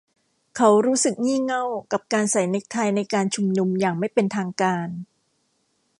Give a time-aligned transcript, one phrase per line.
[0.55, 4.87] เขารู้สึกงี่เง่ากับการใส่เน็คไทในการชุมนุมอย่างไม่เป็นทางการ